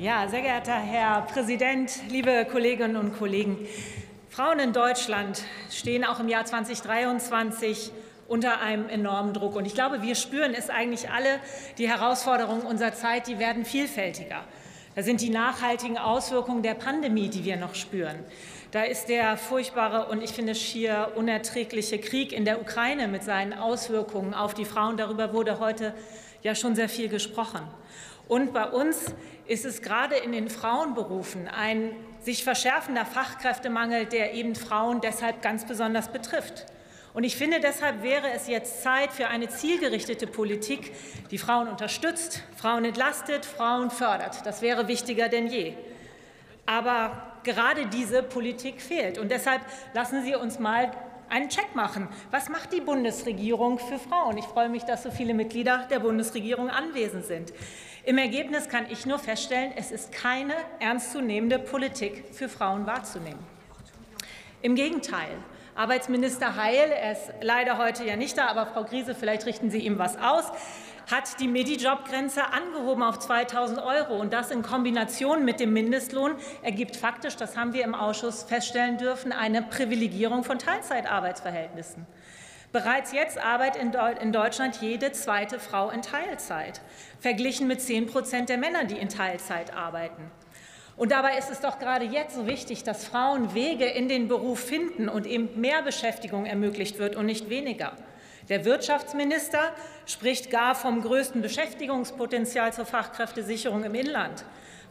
[0.00, 3.66] Ja, sehr geehrter Herr Präsident, liebe Kolleginnen und Kollegen!
[4.30, 7.90] Frauen in Deutschland stehen auch im Jahr 2023
[8.28, 9.56] unter einem enormen Druck.
[9.56, 11.40] Und ich glaube, wir spüren es eigentlich alle.
[11.78, 14.44] Die Herausforderungen unserer Zeit, die werden vielfältiger.
[14.94, 18.20] Da sind die nachhaltigen Auswirkungen der Pandemie, die wir noch spüren.
[18.70, 23.52] Da ist der furchtbare und ich finde schier unerträgliche Krieg in der Ukraine mit seinen
[23.52, 24.96] Auswirkungen auf die Frauen.
[24.96, 25.92] Darüber wurde heute
[26.42, 27.62] ja schon sehr viel gesprochen.
[28.28, 29.14] Und bei uns
[29.46, 35.66] ist es gerade in den Frauenberufen ein sich verschärfender Fachkräftemangel, der eben Frauen deshalb ganz
[35.66, 36.66] besonders betrifft.
[37.14, 40.92] Und ich finde, deshalb wäre es jetzt Zeit für eine zielgerichtete Politik,
[41.30, 44.44] die Frauen unterstützt, Frauen entlastet, Frauen fördert.
[44.44, 45.74] Das wäre wichtiger denn je.
[46.66, 49.18] Aber gerade diese Politik fehlt.
[49.18, 49.62] Und deshalb
[49.94, 50.90] lassen Sie uns mal
[51.30, 52.08] einen Check machen.
[52.30, 54.38] Was macht die Bundesregierung für Frauen?
[54.38, 57.52] Ich freue mich, dass so viele Mitglieder der Bundesregierung anwesend sind.
[58.04, 63.40] Im Ergebnis kann ich nur feststellen, es ist keine ernstzunehmende Politik für Frauen wahrzunehmen.
[64.62, 65.36] Im Gegenteil.
[65.74, 69.78] Arbeitsminister Heil, er ist leider heute ja nicht da, aber Frau Griese, vielleicht richten Sie
[69.78, 70.50] ihm was aus,
[71.10, 74.20] hat die Midi-Job-Grenze angehoben auf 2.000 Euro.
[74.20, 78.98] Und das in Kombination mit dem Mindestlohn ergibt faktisch, das haben wir im Ausschuss feststellen
[78.98, 82.06] dürfen, eine Privilegierung von Teilzeitarbeitsverhältnissen.
[82.70, 83.82] Bereits jetzt arbeitet
[84.20, 86.82] in Deutschland jede zweite Frau in Teilzeit,
[87.18, 90.30] verglichen mit zehn Prozent der Männer, die in Teilzeit arbeiten.
[90.98, 94.60] Und dabei ist es doch gerade jetzt so wichtig, dass Frauen Wege in den Beruf
[94.60, 97.92] finden und eben mehr Beschäftigung ermöglicht wird und nicht weniger.
[98.48, 99.72] Der Wirtschaftsminister
[100.06, 104.44] spricht gar vom größten Beschäftigungspotenzial zur Fachkräftesicherung im Inland.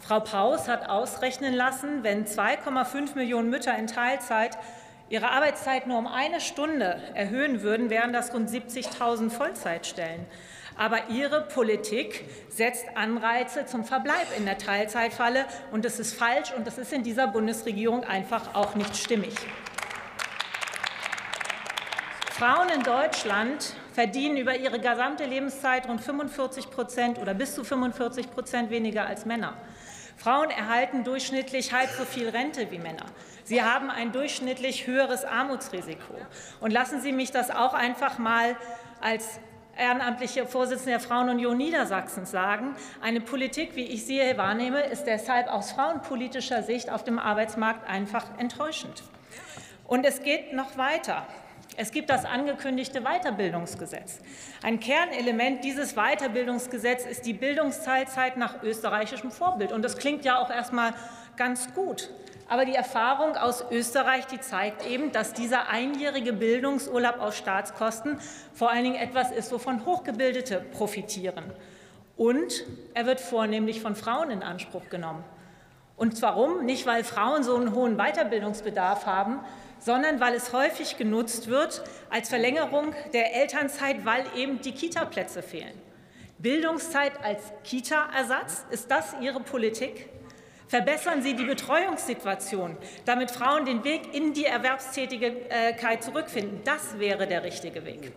[0.00, 4.58] Frau Paus hat ausrechnen lassen, wenn 2,5 Millionen Mütter in Teilzeit
[5.08, 10.26] ihre Arbeitszeit nur um eine Stunde erhöhen würden, wären das rund 70.000 Vollzeitstellen.
[10.76, 15.44] Aber Ihre Politik setzt Anreize zum Verbleib in der Teilzeitfalle.
[15.70, 19.34] Und das ist falsch, und das ist in dieser Bundesregierung einfach auch nicht stimmig.
[22.44, 28.30] Frauen in Deutschland verdienen über ihre gesamte Lebenszeit rund 45 Prozent oder bis zu 45
[28.30, 29.54] Prozent weniger als Männer.
[30.18, 33.06] Frauen erhalten durchschnittlich halb so viel Rente wie Männer.
[33.44, 36.16] Sie haben ein durchschnittlich höheres Armutsrisiko.
[36.60, 38.56] Und lassen Sie mich das auch einfach mal
[39.00, 39.40] als
[39.78, 42.76] ehrenamtliche Vorsitzende der Frauenunion Niedersachsens sagen.
[43.00, 47.88] Eine Politik, wie ich sie hier wahrnehme, ist deshalb aus frauenpolitischer Sicht auf dem Arbeitsmarkt
[47.88, 49.02] einfach enttäuschend.
[49.86, 51.26] Und es geht noch weiter.
[51.76, 54.20] Es gibt das angekündigte Weiterbildungsgesetz.
[54.62, 59.72] Ein Kernelement dieses Weiterbildungsgesetzes ist die Bildungsteilzeit nach österreichischem Vorbild.
[59.72, 60.94] Und das klingt ja auch erst mal
[61.36, 62.10] ganz gut.
[62.48, 68.18] Aber die Erfahrung aus Österreich die zeigt eben, dass dieser einjährige Bildungsurlaub auf Staatskosten
[68.52, 71.44] vor allen Dingen etwas ist, wovon Hochgebildete profitieren.
[72.16, 75.24] Und er wird vornehmlich von Frauen in Anspruch genommen.
[75.96, 76.64] Und warum?
[76.64, 79.40] Nicht, weil Frauen so einen hohen Weiterbildungsbedarf haben,
[79.84, 85.78] sondern weil es häufig genutzt wird als Verlängerung der Elternzeit, weil eben die Kita-Plätze fehlen.
[86.38, 90.08] Bildungszeit als Kita-Ersatz, ist das Ihre Politik?
[90.68, 96.62] Verbessern Sie die Betreuungssituation, damit Frauen den Weg in die Erwerbstätigkeit zurückfinden.
[96.64, 98.12] Das wäre der richtige Weg.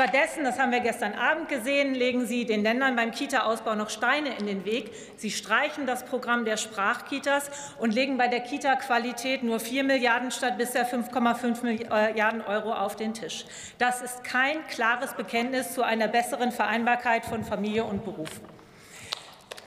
[0.00, 4.30] Stattdessen, das haben wir gestern Abend gesehen, legen Sie den Ländern beim Kita-Ausbau noch Steine
[4.38, 4.92] in den Weg.
[5.18, 10.56] Sie streichen das Programm der Sprachkitas und legen bei der Kita-Qualität nur 4 Milliarden statt
[10.56, 13.44] bisher 5,5 Milliarden Euro auf den Tisch.
[13.76, 18.30] Das ist kein klares Bekenntnis zu einer besseren Vereinbarkeit von Familie und Beruf.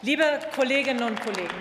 [0.01, 0.23] Liebe
[0.55, 1.53] Kolleginnen und Kollegen,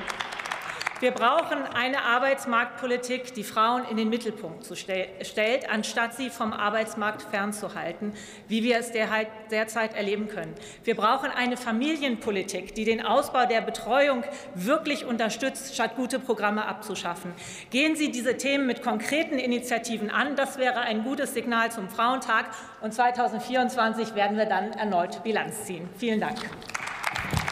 [1.03, 8.13] wir brauchen eine Arbeitsmarktpolitik, die Frauen in den Mittelpunkt stellt, anstatt sie vom Arbeitsmarkt fernzuhalten,
[8.47, 10.55] wie wir es derzeit erleben können.
[10.85, 14.23] Wir brauchen eine Familienpolitik, die den Ausbau der Betreuung
[14.55, 17.33] wirklich unterstützt, statt gute Programme abzuschaffen.
[17.71, 20.37] Gehen Sie diese Themen mit konkreten Initiativen an.
[20.37, 22.47] Das wäre ein gutes Signal zum Frauentag.
[22.81, 25.89] Und 2024 werden wir dann erneut Bilanz ziehen.
[25.99, 26.39] Vielen Dank.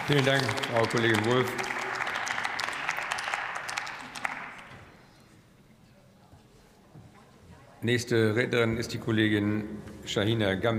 [0.06, 0.42] Vielen Dank,
[0.72, 1.69] Frau Kollegin Wulff.
[7.82, 9.64] Nächste Rednerin ist die Kollegin
[10.04, 10.68] Shahina Gam.